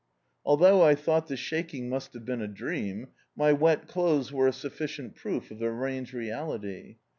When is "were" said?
4.33-4.47